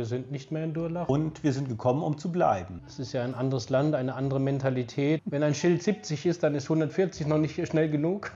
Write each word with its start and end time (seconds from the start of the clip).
wir 0.00 0.06
sind 0.06 0.30
nicht 0.30 0.50
mehr 0.50 0.64
in 0.64 0.72
Durlach. 0.72 1.10
Und 1.10 1.44
wir 1.44 1.52
sind 1.52 1.68
gekommen, 1.68 2.02
um 2.02 2.16
zu 2.16 2.32
bleiben. 2.32 2.80
Es 2.86 2.98
ist 2.98 3.12
ja 3.12 3.22
ein 3.22 3.34
anderes 3.34 3.68
Land, 3.68 3.94
eine 3.94 4.14
andere 4.14 4.40
Mentalität. 4.40 5.20
Wenn 5.26 5.42
ein 5.42 5.54
Schild 5.54 5.82
70 5.82 6.24
ist, 6.24 6.42
dann 6.42 6.54
ist 6.54 6.64
140 6.70 7.26
noch 7.26 7.36
nicht 7.36 7.66
schnell 7.68 7.90
genug. 7.90 8.32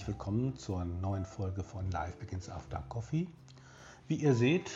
Herzlich 0.00 0.16
willkommen 0.16 0.56
zur 0.56 0.82
neuen 0.86 1.26
Folge 1.26 1.62
von 1.62 1.90
Live 1.90 2.16
Begins 2.16 2.48
After 2.48 2.82
Coffee. 2.88 3.26
Wie 4.08 4.14
ihr 4.14 4.34
seht, 4.34 4.70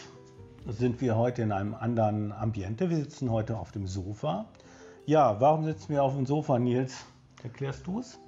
sind 0.66 1.00
wir 1.00 1.16
heute 1.16 1.40
in 1.40 1.50
einem 1.50 1.74
anderen 1.74 2.30
Ambiente. 2.30 2.90
Wir 2.90 2.98
sitzen 2.98 3.30
heute 3.30 3.56
auf 3.56 3.72
dem 3.72 3.86
Sofa. 3.86 4.44
Ja, 5.06 5.40
warum 5.40 5.64
sitzen 5.64 5.94
wir 5.94 6.02
auf 6.02 6.14
dem 6.14 6.26
Sofa, 6.26 6.58
Nils? 6.58 7.06
Erklärst 7.42 7.86
du 7.86 8.00
es? 8.00 8.18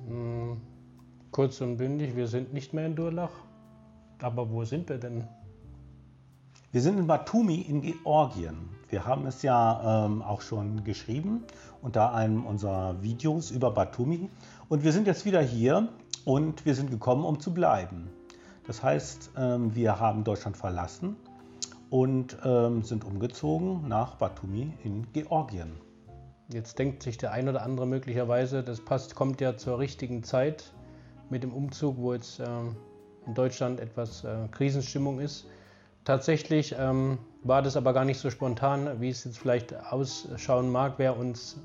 Kurz 1.33 1.61
und 1.61 1.77
bündig, 1.77 2.17
wir 2.17 2.29
sind 2.29 2.55
nicht 2.55 2.73
mehr 2.73 2.87
in 2.87 2.97
Durlach. 2.97 3.33
Aber 4.23 4.51
wo 4.51 4.65
sind 4.65 4.89
wir 4.89 4.97
denn? 4.97 5.29
Wir 6.73 6.81
sind 6.81 6.99
in 6.99 7.07
Batumi 7.07 7.61
in 7.61 7.83
Georgien. 7.83 8.71
Wir 8.89 9.05
haben 9.05 9.27
es 9.27 9.43
ja 9.43 10.07
ähm, 10.07 10.23
auch 10.23 10.41
schon 10.41 10.83
geschrieben 10.83 11.45
unter 11.83 12.15
einem 12.15 12.47
unserer 12.47 13.03
Videos 13.03 13.51
über 13.51 13.71
Batumi. 13.71 14.31
Und 14.69 14.83
wir 14.83 14.93
sind 14.93 15.07
jetzt 15.07 15.25
wieder 15.25 15.43
hier 15.43 15.89
und 16.27 16.67
wir 16.67 16.75
sind 16.75 16.91
gekommen, 16.91 17.25
um 17.25 17.41
zu 17.41 17.55
bleiben. 17.55 18.11
Das 18.67 18.83
heißt, 18.83 19.31
ähm, 19.39 19.75
wir 19.75 20.01
haben 20.01 20.25
Deutschland 20.25 20.57
verlassen 20.57 21.17
und 21.89 22.37
ähm, 22.45 22.83
sind 22.83 23.05
umgezogen 23.05 23.87
nach 23.89 24.17
Batumi 24.17 24.73
in 24.83 25.07
Georgien. 25.13 25.73
Jetzt 26.49 26.81
denkt 26.81 27.05
sich 27.05 27.17
der 27.17 27.31
ein 27.31 27.49
oder 27.49 27.63
andere 27.63 27.87
möglicherweise, 27.87 28.65
das 28.65 28.81
passt, 28.81 29.15
kommt 29.15 29.41
ja 29.41 29.57
zur 29.57 29.79
richtigen 29.79 30.25
Zeit 30.25 30.73
mit 31.31 31.45
dem 31.45 31.53
Umzug, 31.53 31.97
wo 31.97 32.13
jetzt 32.13 32.41
ähm, 32.41 32.75
in 33.25 33.35
Deutschland 33.35 33.79
etwas 33.79 34.25
äh, 34.25 34.49
Krisenstimmung 34.51 35.21
ist. 35.21 35.47
Tatsächlich 36.05 36.73
war 36.73 37.63
das 37.63 37.77
aber 37.77 37.93
gar 37.93 38.05
nicht 38.05 38.21
so 38.21 38.31
spontan, 38.31 39.01
wie 39.01 39.09
es 39.09 39.25
jetzt 39.25 39.39
vielleicht 39.39 39.75
ausschauen 39.91 40.71
mag. 40.71 40.95
Wer 40.99 41.17
uns 41.17 41.57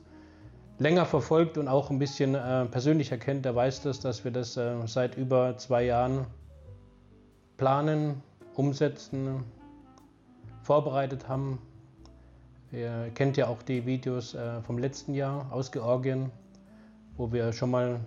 länger 0.82 1.06
verfolgt 1.06 1.60
und 1.60 1.68
auch 1.68 1.92
ein 1.92 2.00
bisschen 2.00 2.34
äh, 2.34 2.66
persönlicher 2.66 3.18
kennt, 3.18 3.46
der 3.46 3.56
weiß 3.56 3.84
das, 3.84 4.00
dass 4.00 4.24
wir 4.24 4.32
das 4.32 4.58
äh, 4.58 4.76
seit 4.88 5.16
über 5.16 5.56
zwei 5.58 5.86
Jahren 5.86 6.26
planen, 7.58 8.24
umsetzen, 8.56 9.44
vorbereitet 10.64 11.28
haben. 11.28 11.60
Ihr 12.72 13.12
kennt 13.14 13.38
ja 13.38 13.48
auch 13.48 13.62
die 13.62 13.86
Videos 13.86 14.34
äh, 14.34 14.62
vom 14.62 14.80
letzten 14.80 15.14
Jahr 15.14 15.54
aus 15.54 15.72
Georgien, 15.72 16.32
wo 17.16 17.32
wir 17.32 17.54
schon 17.54 17.70
mal 17.70 18.00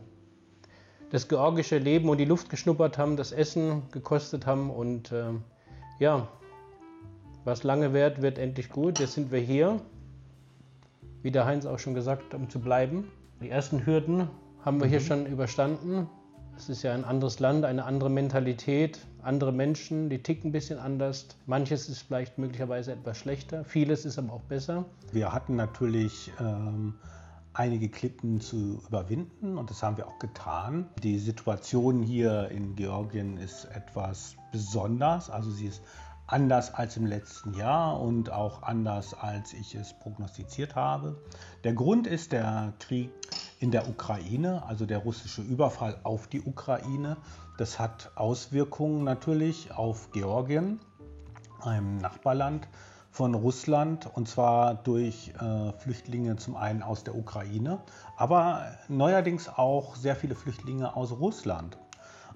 das 1.11 1.28
georgische 1.28 1.78
Leben 1.78 2.09
und 2.09 2.19
die 2.19 2.25
Luft 2.25 2.50
geschnuppert 2.50 2.98
haben, 2.98 3.16
das 3.16 3.31
Essen 3.31 3.84
gekostet 3.92 4.47
haben 4.47 4.70
und 4.70 5.12
äh, 5.12 5.27
ja, 6.00 6.27
was 7.44 7.62
lange 7.62 7.92
währt, 7.92 8.20
wird 8.20 8.36
endlich 8.36 8.69
gut. 8.69 8.98
Jetzt 8.98 9.12
sind 9.12 9.31
wir 9.31 9.38
hier, 9.38 9.81
wie 11.25 11.30
der 11.30 11.47
Heinz 11.47 11.64
auch 11.64 11.78
schon 11.78 11.94
gesagt, 11.94 12.34
um 12.34 12.50
zu 12.50 12.61
bleiben. 12.61 13.11
Die 13.41 13.48
ersten 13.48 13.86
Hürden 13.86 14.28
haben 14.62 14.78
wir 14.78 14.86
hier 14.86 15.00
schon 15.00 15.25
überstanden. 15.25 16.06
Es 16.55 16.69
ist 16.69 16.83
ja 16.83 16.92
ein 16.92 17.05
anderes 17.05 17.41
Land, 17.41 17.64
eine 17.64 17.86
andere 17.86 18.11
Mentalität, 18.11 19.00
andere 19.22 19.50
Menschen, 19.50 20.11
die 20.11 20.22
ticken 20.22 20.50
ein 20.50 20.53
bisschen 20.53 20.78
anders. 20.78 21.27
Manches 21.47 21.89
ist 21.89 22.03
vielleicht 22.03 22.36
möglicherweise 22.36 22.92
etwas 22.92 23.19
schlechter, 23.19 23.65
vieles 23.65 24.04
ist 24.04 24.19
aber 24.19 24.34
auch 24.34 24.43
besser. 24.43 24.84
Wir 25.12 25.32
hatten 25.32 25.56
natürlich 25.56 26.31
ähm, 26.38 26.94
einige 27.54 27.88
Klippen 27.88 28.41
zu 28.43 28.82
überwinden 28.87 29.56
und 29.56 29.71
das 29.71 29.82
haben 29.82 29.97
wir 29.97 30.06
auch 30.06 30.19
getan. 30.19 30.91
Die 31.03 31.19
Situation 31.19 32.03
hier 32.03 32.50
in 32.50 32.77
Georgien 32.77 33.38
ist 33.38 33.65
etwas 33.75 34.37
besonders, 34.53 35.31
also 35.31 35.50
sie 35.50 35.66
ist 35.66 35.82
anders 36.26 36.72
als 36.74 36.96
im 36.96 37.06
letzten 37.06 37.54
Jahr 37.54 38.00
und 38.00 38.30
auch 38.30 38.62
anders 38.62 39.14
als 39.14 39.52
ich 39.52 39.74
es 39.74 39.92
prognostiziert 39.92 40.74
habe. 40.74 41.20
Der 41.64 41.74
Grund 41.74 42.06
ist 42.06 42.32
der 42.32 42.72
Krieg 42.78 43.10
in 43.60 43.70
der 43.70 43.88
Ukraine, 43.88 44.62
also 44.66 44.86
der 44.86 44.98
russische 44.98 45.42
Überfall 45.42 45.98
auf 46.02 46.26
die 46.26 46.42
Ukraine. 46.42 47.16
Das 47.58 47.78
hat 47.78 48.10
Auswirkungen 48.14 49.04
natürlich 49.04 49.72
auf 49.72 50.10
Georgien, 50.12 50.80
einem 51.60 51.98
Nachbarland 51.98 52.68
von 53.10 53.34
Russland, 53.34 54.10
und 54.12 54.26
zwar 54.26 54.74
durch 54.74 55.32
äh, 55.41 55.72
Flüchtlinge 55.78 56.34
zum 56.36 56.56
einen 56.56 56.82
aus 56.82 57.04
der 57.04 57.14
Ukraine, 57.14 57.78
aber 58.16 58.72
neuerdings 58.88 59.48
auch 59.48 59.94
sehr 59.94 60.16
viele 60.16 60.34
Flüchtlinge 60.34 60.96
aus 60.96 61.12
Russland. 61.12 61.78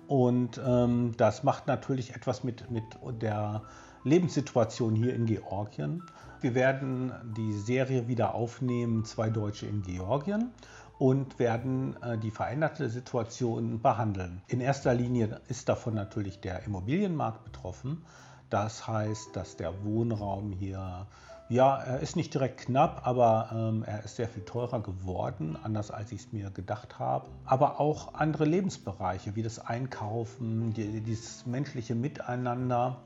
Und 0.08 0.60
ähm, 0.66 1.12
das 1.18 1.44
macht 1.44 1.66
natürlich 1.66 2.14
etwas 2.14 2.42
mit, 2.42 2.70
mit 2.70 2.84
der 3.22 3.62
Lebenssituation 4.04 4.96
hier 4.96 5.14
in 5.14 5.26
Georgien. 5.26 6.02
Wir 6.40 6.54
werden 6.54 7.12
die 7.36 7.52
Serie 7.52 8.08
wieder 8.08 8.34
aufnehmen, 8.34 9.04
zwei 9.04 9.28
Deutsche 9.28 9.66
in 9.66 9.82
Georgien, 9.82 10.50
und 10.98 11.38
werden 11.38 12.00
äh, 12.02 12.16
die 12.16 12.30
veränderte 12.30 12.88
Situation 12.88 13.82
behandeln. 13.82 14.40
In 14.48 14.60
erster 14.60 14.94
Linie 14.94 15.40
ist 15.48 15.68
davon 15.68 15.94
natürlich 15.94 16.40
der 16.40 16.64
Immobilienmarkt 16.64 17.44
betroffen. 17.44 18.02
Das 18.50 18.88
heißt, 18.88 19.36
dass 19.36 19.56
der 19.56 19.84
Wohnraum 19.84 20.52
hier, 20.52 21.06
ja, 21.48 21.78
er 21.78 22.00
ist 22.00 22.14
nicht 22.14 22.34
direkt 22.34 22.60
knapp, 22.60 23.06
aber 23.06 23.50
ähm, 23.52 23.82
er 23.86 24.04
ist 24.04 24.16
sehr 24.16 24.28
viel 24.28 24.44
teurer 24.44 24.80
geworden, 24.80 25.56
anders 25.62 25.90
als 25.90 26.12
ich 26.12 26.20
es 26.20 26.32
mir 26.32 26.50
gedacht 26.50 26.98
habe. 26.98 27.30
Aber 27.46 27.80
auch 27.80 28.14
andere 28.14 28.44
Lebensbereiche, 28.44 29.34
wie 29.34 29.42
das 29.42 29.58
Einkaufen, 29.58 30.74
die, 30.74 31.00
dieses 31.00 31.46
menschliche 31.46 31.94
Miteinander. 31.94 32.98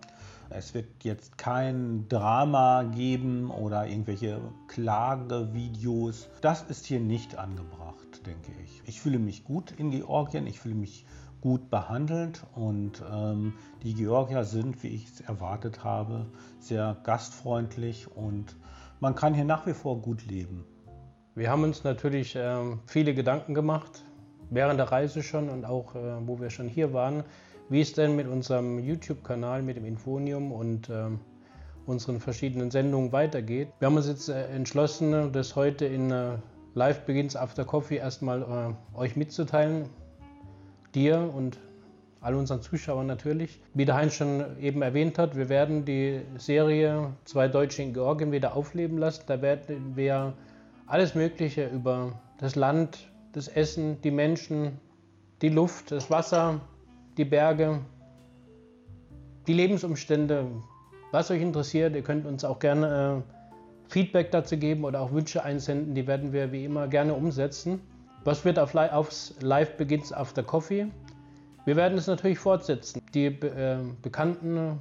Es 0.50 0.74
wird 0.74 1.04
jetzt 1.04 1.38
kein 1.38 2.08
Drama 2.08 2.82
geben 2.82 3.50
oder 3.50 3.86
irgendwelche 3.86 4.40
Klagevideos. 4.68 6.28
Das 6.40 6.62
ist 6.62 6.84
hier 6.84 7.00
nicht 7.00 7.38
angebracht, 7.38 7.81
denke 8.26 8.52
ich. 8.62 8.82
Ich 8.86 9.00
fühle 9.00 9.18
mich 9.18 9.44
gut 9.44 9.72
in 9.72 9.90
Georgien, 9.90 10.46
ich 10.46 10.60
fühle 10.60 10.74
mich 10.74 11.06
gut 11.40 11.70
behandelt 11.70 12.44
und 12.54 13.02
ähm, 13.12 13.54
die 13.82 13.94
Georgier 13.94 14.44
sind, 14.44 14.82
wie 14.82 14.88
ich 14.88 15.06
es 15.06 15.20
erwartet 15.20 15.82
habe, 15.82 16.26
sehr 16.60 16.96
gastfreundlich 17.02 18.08
und 18.14 18.56
man 19.00 19.14
kann 19.14 19.34
hier 19.34 19.44
nach 19.44 19.66
wie 19.66 19.74
vor 19.74 20.00
gut 20.00 20.24
leben. 20.26 20.64
Wir 21.34 21.50
haben 21.50 21.64
uns 21.64 21.82
natürlich 21.82 22.36
äh, 22.36 22.76
viele 22.86 23.14
Gedanken 23.14 23.54
gemacht, 23.54 24.04
während 24.50 24.78
der 24.78 24.92
Reise 24.92 25.22
schon 25.22 25.48
und 25.48 25.64
auch, 25.64 25.94
äh, 25.94 26.26
wo 26.26 26.40
wir 26.40 26.50
schon 26.50 26.68
hier 26.68 26.92
waren, 26.92 27.24
wie 27.68 27.80
es 27.80 27.92
denn 27.92 28.14
mit 28.14 28.28
unserem 28.28 28.78
YouTube-Kanal, 28.78 29.62
mit 29.62 29.76
dem 29.76 29.84
Infonium 29.84 30.52
und 30.52 30.90
äh, 30.90 31.06
unseren 31.86 32.20
verschiedenen 32.20 32.70
Sendungen 32.70 33.10
weitergeht. 33.12 33.68
Wir 33.78 33.86
haben 33.86 33.96
uns 33.96 34.06
jetzt 34.06 34.28
äh, 34.28 34.46
entschlossen, 34.48 35.32
das 35.32 35.56
heute 35.56 35.86
in 35.86 36.10
äh, 36.10 36.36
Live 36.74 37.00
Begins 37.04 37.36
After 37.36 37.64
Coffee 37.66 37.96
erstmal 37.96 38.42
äh, 38.42 38.98
euch 38.98 39.14
mitzuteilen, 39.14 39.90
dir 40.94 41.30
und 41.34 41.58
all 42.22 42.34
unseren 42.34 42.62
Zuschauern 42.62 43.06
natürlich. 43.06 43.60
Wie 43.74 43.84
der 43.84 43.96
Heinz 43.96 44.14
schon 44.14 44.44
eben 44.58 44.80
erwähnt 44.80 45.18
hat, 45.18 45.36
wir 45.36 45.50
werden 45.50 45.84
die 45.84 46.22
Serie 46.38 47.12
Zwei 47.24 47.48
Deutsche 47.48 47.82
in 47.82 47.92
Georgien 47.92 48.32
wieder 48.32 48.56
aufleben 48.56 48.96
lassen. 48.96 49.24
Da 49.26 49.42
werden 49.42 49.96
wir 49.96 50.32
alles 50.86 51.14
Mögliche 51.14 51.66
über 51.66 52.12
das 52.38 52.54
Land, 52.56 53.10
das 53.32 53.48
Essen, 53.48 54.00
die 54.00 54.10
Menschen, 54.10 54.78
die 55.42 55.50
Luft, 55.50 55.90
das 55.90 56.10
Wasser, 56.10 56.60
die 57.18 57.24
Berge, 57.26 57.80
die 59.46 59.52
Lebensumstände, 59.52 60.46
was 61.10 61.30
euch 61.30 61.42
interessiert. 61.42 61.94
Ihr 61.94 62.02
könnt 62.02 62.24
uns 62.24 62.44
auch 62.44 62.60
gerne 62.60 63.24
äh, 63.28 63.41
Feedback 63.92 64.30
dazu 64.30 64.56
geben 64.56 64.84
oder 64.84 65.02
auch 65.02 65.12
Wünsche 65.12 65.44
einsenden. 65.44 65.94
Die 65.94 66.06
werden 66.06 66.32
wir 66.32 66.50
wie 66.50 66.64
immer 66.64 66.88
gerne 66.88 67.12
umsetzen. 67.12 67.78
Was 68.24 68.42
wird 68.42 68.58
auf, 68.58 68.74
aufs 68.74 69.34
Live 69.42 69.76
Begins 69.76 70.14
After 70.14 70.42
Coffee? 70.42 70.86
Wir 71.66 71.76
werden 71.76 71.98
es 71.98 72.06
natürlich 72.06 72.38
fortsetzen. 72.38 73.02
Die 73.12 73.26
äh, 73.26 73.76
bekannten, 74.00 74.78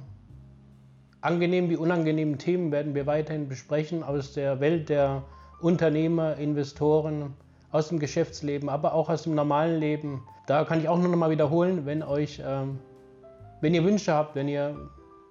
angenehmen 1.20 1.68
wie 1.68 1.76
unangenehmen 1.76 2.38
Themen 2.38 2.72
werden 2.72 2.94
wir 2.94 3.04
weiterhin 3.04 3.50
besprechen 3.50 4.02
aus 4.02 4.32
der 4.32 4.60
Welt 4.60 4.88
der 4.88 5.22
Unternehmer, 5.60 6.36
Investoren, 6.36 7.34
aus 7.70 7.88
dem 7.88 7.98
Geschäftsleben, 7.98 8.70
aber 8.70 8.94
auch 8.94 9.10
aus 9.10 9.24
dem 9.24 9.34
normalen 9.34 9.78
Leben. 9.78 10.22
Da 10.46 10.64
kann 10.64 10.80
ich 10.80 10.88
auch 10.88 10.98
nur 10.98 11.08
noch 11.08 11.18
mal 11.18 11.30
wiederholen, 11.30 11.84
wenn 11.84 12.02
euch, 12.02 12.40
ähm, 12.42 12.78
wenn 13.60 13.74
ihr 13.74 13.84
Wünsche 13.84 14.14
habt, 14.14 14.34
wenn 14.36 14.48
ihr 14.48 14.74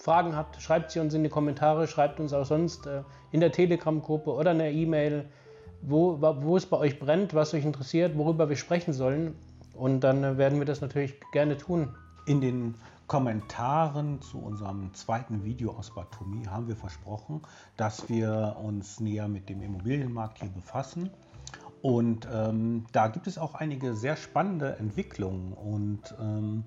Fragen 0.02 0.36
habt, 0.36 0.62
schreibt 0.62 0.92
sie 0.92 1.00
uns 1.00 1.14
in 1.14 1.24
die 1.24 1.30
Kommentare, 1.30 1.88
schreibt 1.88 2.20
uns 2.20 2.34
auch 2.34 2.46
sonst 2.46 2.88
äh, 2.88 3.04
in 3.32 3.40
der 3.40 3.52
Telegram-Gruppe 3.52 4.32
oder 4.32 4.52
in 4.52 4.60
der 4.60 4.72
E-Mail 4.72 5.26
wo, 5.82 6.22
wo 6.22 6.58
es 6.58 6.66
bei 6.66 6.78
euch 6.78 7.00
brennt, 7.00 7.34
was 7.34 7.54
euch 7.54 7.66
interessiert, 7.66 8.18
worüber 8.18 8.50
wir 8.50 8.56
sprechen 8.56 8.94
sollen. 8.94 9.36
Und 9.74 10.02
dann 10.02 10.24
äh, 10.24 10.38
werden 10.38 10.60
wir 10.60 10.66
das 10.66 10.82
natürlich 10.82 11.16
gerne 11.32 11.58
tun. 11.58 11.96
In 12.26 12.42
den 12.42 12.76
Kommentaren 13.08 14.22
zu 14.22 14.40
unserem 14.40 14.94
zweiten 14.94 15.44
Video 15.44 15.72
aus 15.72 15.94
Batumi 15.94 16.46
haben 16.46 16.68
wir 16.68 16.76
versprochen, 16.76 17.42
dass 17.78 18.08
wir 18.10 18.56
uns 18.64 19.00
näher 19.00 19.28
mit 19.28 19.50
dem 19.50 19.62
Immobilienmarkt 19.62 20.40
hier 20.40 20.50
befassen. 20.50 21.10
Und 21.82 22.28
ähm, 22.32 22.86
da 22.92 23.08
gibt 23.08 23.26
es 23.26 23.40
auch 23.40 23.56
einige 23.56 23.96
sehr 23.96 24.16
spannende 24.16 24.78
Entwicklungen 24.78 25.54
und 25.54 26.16
ähm, 26.22 26.64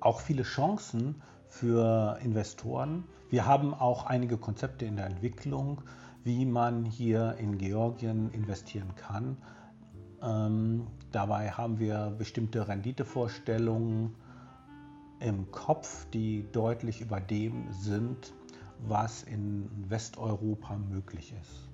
auch 0.00 0.20
viele 0.20 0.44
Chancen 0.44 1.22
für 1.50 2.18
Investoren. 2.22 3.04
Wir 3.28 3.44
haben 3.46 3.74
auch 3.74 4.06
einige 4.06 4.38
Konzepte 4.38 4.86
in 4.86 4.96
der 4.96 5.06
Entwicklung, 5.06 5.82
wie 6.24 6.46
man 6.46 6.84
hier 6.84 7.36
in 7.38 7.58
Georgien 7.58 8.30
investieren 8.30 8.94
kann. 8.94 9.36
Ähm, 10.22 10.86
dabei 11.12 11.50
haben 11.50 11.78
wir 11.78 12.14
bestimmte 12.16 12.68
Renditevorstellungen 12.68 14.14
im 15.18 15.50
Kopf, 15.50 16.06
die 16.12 16.46
deutlich 16.52 17.00
über 17.00 17.20
dem 17.20 17.70
sind, 17.72 18.32
was 18.78 19.22
in 19.22 19.68
Westeuropa 19.88 20.76
möglich 20.76 21.34
ist. 21.40 21.68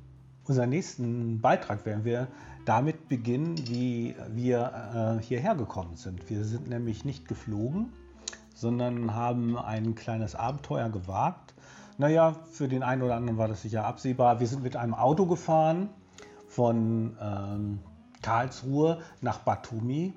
Unseren 0.45 0.71
nächsten 0.71 1.41
Beitrag 1.41 1.85
werden 1.87 2.05
wir 2.05 2.29
damit 2.65 3.09
beginnen, 3.09 3.57
wie 3.69 4.15
wir 4.31 5.19
äh, 5.21 5.23
hierher 5.23 5.55
gekommen 5.55 5.97
sind. 5.97 6.31
Wir 6.31 6.45
sind 6.45 6.69
nämlich 6.69 7.05
nicht 7.05 7.29
geflogen, 7.29 7.93
sondern 8.57 9.15
haben 9.15 9.59
ein 9.59 9.95
kleines 9.95 10.35
Abenteuer 10.35 10.89
gewagt. 10.89 11.55
Naja, 11.99 12.35
für 12.51 12.69
den 12.69 12.83
einen 12.83 13.03
oder 13.03 13.15
anderen 13.15 13.39
war 13.39 13.49
das 13.49 13.63
sicher 13.63 13.85
absehbar. 13.85 14.41
Wir 14.41 14.47
sind 14.47 14.63
mit 14.63 14.77
einem 14.77 14.95
Auto 14.95 15.27
gefahren 15.27 15.91
von 16.49 17.17
ähm, 17.21 17.81
Karlsruhe 18.23 19.01
nach 19.21 19.41
Batumi. 19.41 20.15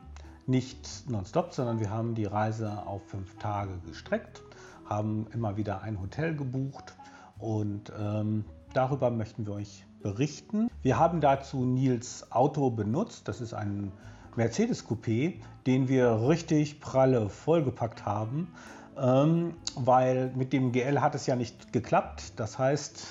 Nicht 0.47 1.09
nonstop, 1.09 1.53
sondern 1.53 1.79
wir 1.79 1.89
haben 1.89 2.15
die 2.15 2.25
Reise 2.25 2.85
auf 2.87 3.05
fünf 3.07 3.37
Tage 3.37 3.77
gestreckt, 3.85 4.41
haben 4.85 5.27
immer 5.33 5.57
wieder 5.57 5.81
ein 5.81 6.01
Hotel 6.01 6.35
gebucht 6.35 6.95
und 7.37 7.91
ähm, 7.99 8.45
darüber 8.73 9.11
möchten 9.11 9.45
wir 9.45 9.53
euch 9.53 9.85
berichten. 10.01 10.69
Wir 10.81 10.97
haben 10.97 11.19
dazu 11.21 11.65
Nils 11.65 12.31
Auto 12.31 12.71
benutzt. 12.71 13.27
Das 13.27 13.41
ist 13.41 13.53
ein 13.53 13.91
Mercedes 14.35 14.87
Coupé, 14.87 15.41
den 15.65 15.87
wir 15.87 16.27
richtig 16.27 16.79
pralle 16.79 17.29
vollgepackt 17.29 18.05
haben, 18.05 18.53
ähm, 18.97 19.53
weil 19.75 20.31
mit 20.35 20.53
dem 20.53 20.71
GL 20.71 21.01
hat 21.01 21.15
es 21.15 21.25
ja 21.25 21.35
nicht 21.35 21.73
geklappt. 21.73 22.33
Das 22.37 22.57
heißt, 22.57 23.05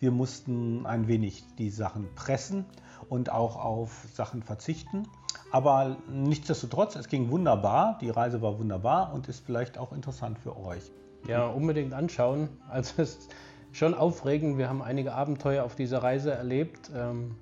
wir 0.00 0.10
mussten 0.10 0.86
ein 0.86 1.08
wenig 1.08 1.44
die 1.58 1.70
Sachen 1.70 2.14
pressen 2.14 2.64
und 3.08 3.30
auch 3.30 3.56
auf 3.56 4.06
Sachen 4.12 4.42
verzichten. 4.42 5.04
Aber 5.50 5.96
nichtsdestotrotz, 6.08 6.96
es 6.96 7.08
ging 7.08 7.30
wunderbar, 7.30 7.98
die 8.00 8.10
Reise 8.10 8.42
war 8.42 8.58
wunderbar 8.58 9.12
und 9.14 9.28
ist 9.28 9.44
vielleicht 9.46 9.78
auch 9.78 9.92
interessant 9.92 10.38
für 10.38 10.56
euch. 10.56 10.90
Ja, 11.26 11.46
unbedingt 11.46 11.94
anschauen. 11.94 12.48
Also 12.68 13.02
es 13.02 13.16
ist 13.16 13.34
schon 13.72 13.94
aufregend. 13.94 14.58
Wir 14.58 14.68
haben 14.68 14.82
einige 14.82 15.14
Abenteuer 15.14 15.64
auf 15.64 15.74
dieser 15.74 16.02
Reise 16.02 16.32
erlebt. 16.32 16.90
Ähm, 16.94 17.36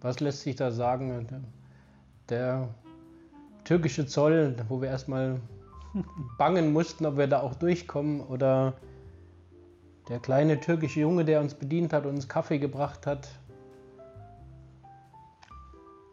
was 0.00 0.20
lässt 0.20 0.42
sich 0.42 0.56
da 0.56 0.70
sagen? 0.70 1.44
Der 2.28 2.68
türkische 3.64 4.06
Zoll, 4.06 4.56
wo 4.68 4.80
wir 4.80 4.88
erstmal 4.88 5.40
bangen 6.38 6.72
mussten, 6.72 7.06
ob 7.06 7.16
wir 7.16 7.26
da 7.26 7.40
auch 7.40 7.54
durchkommen, 7.54 8.20
oder 8.20 8.74
der 10.08 10.20
kleine 10.20 10.60
türkische 10.60 11.00
Junge, 11.00 11.24
der 11.24 11.40
uns 11.40 11.54
bedient 11.54 11.92
hat 11.92 12.04
und 12.06 12.14
uns 12.14 12.28
Kaffee 12.28 12.58
gebracht 12.58 13.06
hat. 13.06 13.28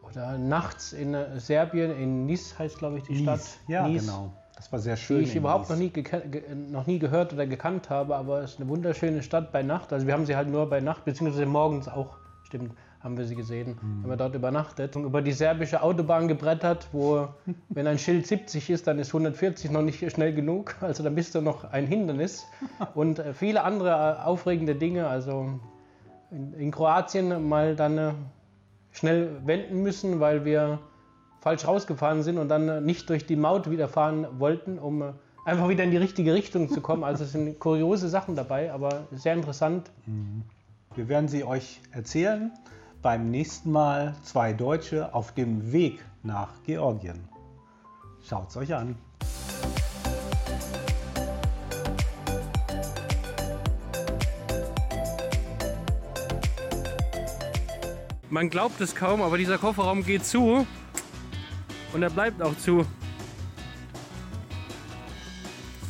Oder 0.02 0.38
nachts 0.38 0.92
in 0.92 1.16
Serbien, 1.38 1.90
in 1.96 2.26
Nis 2.26 2.58
heißt 2.58 2.78
glaube 2.78 2.98
ich 2.98 3.04
die 3.04 3.22
Nice. 3.22 3.54
Stadt. 3.54 3.58
Ja, 3.68 3.88
Nice, 3.88 4.02
genau. 4.02 4.32
Das 4.56 4.70
war 4.70 4.78
sehr 4.78 4.96
schön. 4.96 5.18
Die 5.18 5.24
ich 5.24 5.36
überhaupt 5.36 5.68
noch 5.68 5.76
nie, 5.76 5.92
noch 6.70 6.86
nie 6.86 6.98
gehört 6.98 7.32
oder 7.32 7.46
gekannt 7.46 7.90
habe, 7.90 8.14
aber 8.14 8.42
es 8.42 8.52
ist 8.52 8.60
eine 8.60 8.68
wunderschöne 8.68 9.22
Stadt 9.22 9.50
bei 9.52 9.62
Nacht. 9.62 9.92
Also 9.92 10.06
wir 10.06 10.14
haben 10.14 10.26
sie 10.26 10.36
halt 10.36 10.48
nur 10.48 10.70
bei 10.70 10.80
Nacht, 10.80 11.04
beziehungsweise 11.04 11.46
morgens 11.46 11.88
auch, 11.88 12.16
stimmt, 12.44 12.72
haben 13.04 13.18
wir 13.18 13.26
sie 13.26 13.34
gesehen. 13.34 13.76
Haben 13.82 14.08
wir 14.08 14.16
dort 14.16 14.34
übernachtet 14.34 14.96
und 14.96 15.04
über 15.04 15.20
die 15.20 15.32
serbische 15.32 15.82
Autobahn 15.82 16.26
gebrettert, 16.26 16.88
wo, 16.92 17.28
wenn 17.68 17.86
ein 17.86 17.98
Schild 17.98 18.26
70 18.26 18.70
ist, 18.70 18.86
dann 18.86 18.98
ist 18.98 19.08
140 19.08 19.70
noch 19.70 19.82
nicht 19.82 20.10
schnell 20.10 20.34
genug. 20.34 20.74
Also 20.80 21.02
dann 21.02 21.14
bist 21.14 21.34
du 21.34 21.42
noch 21.42 21.64
ein 21.64 21.86
Hindernis. 21.86 22.46
Und 22.94 23.18
äh, 23.18 23.34
viele 23.34 23.62
andere 23.62 23.90
äh, 23.90 24.24
aufregende 24.24 24.74
Dinge. 24.74 25.06
Also 25.06 25.60
in, 26.30 26.54
in 26.54 26.70
Kroatien 26.70 27.46
mal 27.46 27.76
dann 27.76 27.98
äh, 27.98 28.12
schnell 28.92 29.28
wenden 29.44 29.82
müssen, 29.82 30.18
weil 30.20 30.46
wir 30.46 30.78
falsch 31.42 31.66
rausgefahren 31.66 32.22
sind 32.22 32.38
und 32.38 32.48
dann 32.48 32.86
nicht 32.86 33.10
durch 33.10 33.26
die 33.26 33.36
Maut 33.36 33.70
wieder 33.70 33.86
fahren 33.86 34.26
wollten, 34.38 34.78
um 34.78 35.12
einfach 35.44 35.68
wieder 35.68 35.84
in 35.84 35.90
die 35.90 35.98
richtige 35.98 36.32
Richtung 36.32 36.70
zu 36.70 36.80
kommen. 36.80 37.04
Also 37.04 37.24
es 37.24 37.32
sind 37.32 37.58
kuriose 37.58 38.08
Sachen 38.08 38.34
dabei, 38.34 38.72
aber 38.72 39.08
sehr 39.12 39.34
interessant. 39.34 39.90
Wir 40.94 41.08
werden 41.08 41.28
sie 41.28 41.44
euch 41.44 41.80
erzählen 41.92 42.50
beim 43.04 43.30
nächsten 43.30 43.70
Mal 43.70 44.14
zwei 44.22 44.54
Deutsche 44.54 45.14
auf 45.14 45.34
dem 45.34 45.72
Weg 45.72 46.02
nach 46.22 46.48
Georgien. 46.64 47.28
Schaut 48.26 48.48
es 48.48 48.56
euch 48.56 48.74
an. 48.74 48.96
Man 58.30 58.48
glaubt 58.48 58.80
es 58.80 58.94
kaum, 58.94 59.20
aber 59.20 59.36
dieser 59.36 59.58
Kofferraum 59.58 60.02
geht 60.02 60.24
zu 60.24 60.66
und 61.92 62.02
er 62.02 62.08
bleibt 62.08 62.40
auch 62.40 62.56
zu. 62.56 62.86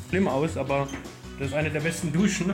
Schlimm 0.08 0.26
aus, 0.26 0.56
aber 0.56 0.88
das 1.38 1.48
ist 1.48 1.54
eine 1.54 1.70
der 1.70 1.80
besten 1.80 2.12
Duschen, 2.12 2.52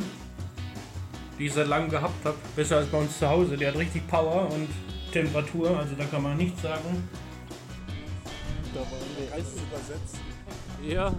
die 1.41 1.47
ich 1.47 1.55
seit 1.55 1.69
langem 1.69 1.89
gehabt 1.89 2.23
habe. 2.23 2.37
Besser 2.55 2.77
als 2.77 2.87
bei 2.89 2.99
uns 2.99 3.19
zu 3.19 3.27
Hause. 3.27 3.57
Die 3.57 3.67
hat 3.67 3.75
richtig 3.75 4.07
Power 4.07 4.47
und 4.53 4.69
Temperatur, 5.11 5.77
also 5.77 5.95
da 5.97 6.05
kann 6.05 6.23
man 6.23 6.37
nichts 6.37 6.61
sagen. 6.61 7.09
Da 8.75 8.81
wollen 8.81 9.11
wir 9.19 9.35
Eis 9.35 9.47
übersetzt. 9.55 10.17
Ja. 10.87 11.13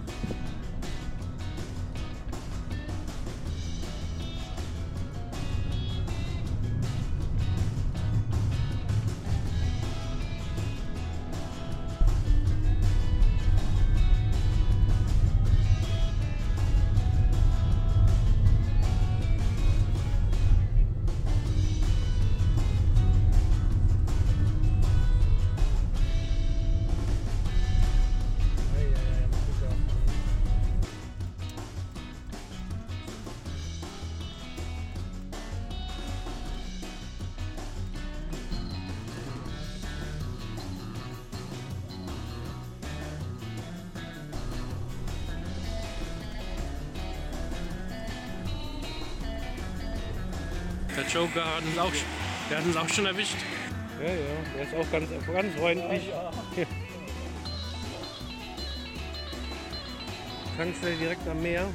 Der 50.96 51.06
Joker 51.06 51.44
hat 51.56 51.64
uns 51.64 51.78
auch, 51.78 51.92
der 52.50 52.58
hat 52.58 52.64
uns 52.66 52.76
auch 52.76 52.88
schon 52.88 53.06
erwischt. 53.06 53.36
Ja, 54.00 54.08
ja, 54.08 54.14
der 54.56 54.64
ist 54.64 54.74
auch 54.74 54.92
ganz, 54.92 55.08
ganz 55.32 55.54
freundlich. 55.54 56.10
Tankstelle 60.56 60.96
direkt 60.96 61.26
am 61.28 61.42
Meer. 61.42 61.66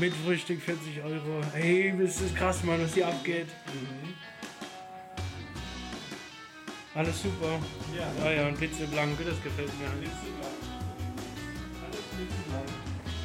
Mit 0.00 0.14
Frühstück 0.24 0.60
40 0.62 1.04
Euro. 1.04 1.42
Hey, 1.52 1.94
das 1.96 2.20
ist 2.20 2.34
krass, 2.34 2.64
Mann, 2.64 2.82
was 2.82 2.94
hier 2.94 3.06
abgeht. 3.06 3.48
Alles 6.94 7.22
super. 7.22 7.60
Ja, 7.96 8.30
ja, 8.32 8.48
und 8.48 8.58
blitzeblank, 8.58 9.16
das 9.24 9.42
gefällt 9.42 9.70
mir. 9.78 9.88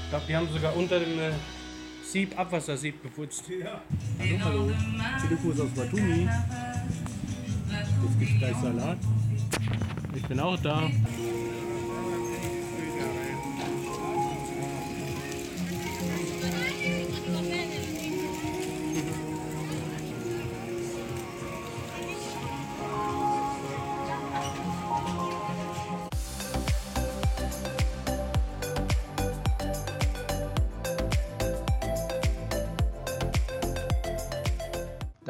Ich 0.07 0.11
glaube, 0.11 0.25
die 0.25 0.35
haben 0.37 0.47
sogar 0.53 0.73
unter 0.73 1.01
dem 1.01 1.19
äh, 1.19 1.31
Sieb 2.01 2.39
Abwassersieb 2.39 3.03
geputzt. 3.03 3.43
Hallo, 4.17 4.39
hallo. 4.41 4.71
Telefuß 5.21 5.59
aus 5.59 5.69
Batumi. 5.71 6.29
Jetzt 7.69 8.19
gibt 8.19 8.31
es 8.31 8.39
gleich 8.39 8.55
Salat. 8.55 8.97
Ich 10.15 10.23
bin 10.23 10.39
auch 10.39 10.57
da. 10.61 10.89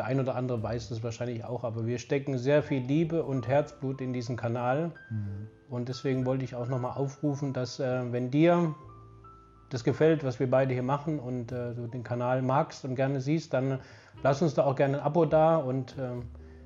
Ein 0.06 0.20
oder 0.20 0.36
andere 0.36 0.62
weiß 0.62 0.90
das 0.90 1.04
wahrscheinlich 1.04 1.44
auch, 1.44 1.64
aber 1.64 1.86
wir 1.86 2.00
stecken 2.00 2.38
sehr 2.38 2.64
viel 2.64 2.82
Liebe 2.82 3.24
und 3.24 3.48
Herzblut 3.48 4.02
in 4.02 4.14
diesen 4.14 4.36
Kanal. 4.36 4.92
Mhm. 5.10 5.48
Und 5.70 5.90
deswegen 5.90 6.26
wollte 6.26 6.46
ich 6.46 6.56
auch 6.56 6.68
nochmal 6.68 6.98
aufrufen, 6.98 7.54
dass 7.54 7.80
äh, 7.80 8.12
wenn 8.12 8.32
dir 8.32 8.76
das 9.70 9.84
gefällt, 9.84 10.24
was 10.24 10.40
wir 10.40 10.50
beide 10.50 10.74
hier 10.74 10.84
machen 10.84 11.20
und 11.20 11.52
äh, 11.52 11.74
du 11.74 11.88
den 11.88 12.04
Kanal 12.04 12.42
magst 12.42 12.86
und 12.86 12.96
gerne 12.96 13.20
siehst, 13.20 13.54
dann 13.54 13.80
lass 14.24 14.42
uns 14.42 14.54
da 14.54 14.64
auch 14.64 14.76
gerne 14.76 15.00
ein 15.00 15.04
Abo 15.04 15.26
da 15.26 15.58
und 15.58 15.98
äh, 15.98 16.12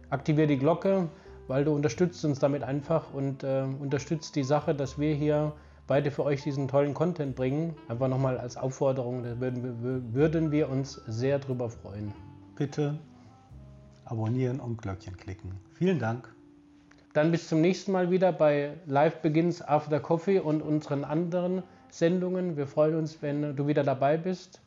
aktiviere 0.10 0.48
die 0.48 0.58
Glocke, 0.58 1.10
weil 1.48 1.66
du 1.66 1.74
unterstützt 1.74 2.24
uns 2.26 2.40
damit 2.40 2.64
einfach 2.64 3.14
und 3.14 3.44
äh, 3.44 3.64
unterstützt 3.80 4.36
die 4.36 4.44
Sache, 4.44 4.76
dass 4.76 5.00
wir 5.00 5.16
hier 5.16 5.54
beide 5.88 6.12
für 6.12 6.24
euch 6.24 6.44
diesen 6.44 6.68
tollen 6.68 6.94
Content 6.94 7.36
bringen. 7.36 7.76
Einfach 7.88 8.08
nochmal 8.08 8.38
als 8.38 8.56
Aufforderung, 8.56 9.24
da 9.24 9.40
würden, 9.40 10.14
würden 10.14 10.52
wir 10.52 10.70
uns 10.70 11.02
sehr 11.08 11.40
drüber 11.40 11.70
freuen. 11.70 12.14
Bitte 12.56 13.00
abonnieren 14.12 14.60
und 14.60 14.82
Glöckchen 14.82 15.18
klicken. 15.18 15.54
Vielen 15.74 16.00
Dank. 16.00 16.28
Dann 17.14 17.32
bis 17.32 17.48
zum 17.50 17.62
nächsten 17.62 17.92
Mal 17.92 18.12
wieder 18.12 18.32
bei 18.32 18.74
Live 18.86 19.22
Begins 19.22 19.62
After 19.62 20.00
Coffee 20.00 20.40
und 20.40 20.62
unseren 20.62 21.04
anderen 21.04 21.64
Sendungen. 21.90 22.56
Wir 22.56 22.68
freuen 22.68 22.96
uns, 22.96 23.22
wenn 23.22 23.56
du 23.56 23.68
wieder 23.68 23.84
dabei 23.84 24.18
bist. 24.18 24.62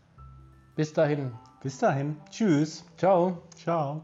Bis 0.76 0.92
dahin. 0.92 1.32
Bis 1.62 1.78
dahin. 1.78 2.16
Tschüss. 2.30 2.84
Ciao. 2.96 3.38
Ciao. 3.56 4.02